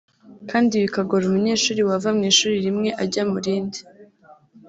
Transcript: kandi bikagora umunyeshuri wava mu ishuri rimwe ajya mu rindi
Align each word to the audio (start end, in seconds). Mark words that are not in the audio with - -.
kandi 0.49 0.73
bikagora 0.83 1.23
umunyeshuri 1.27 1.81
wava 1.89 2.09
mu 2.17 2.23
ishuri 2.31 2.55
rimwe 2.65 2.89
ajya 3.03 3.23
mu 3.31 3.37
rindi 3.45 3.79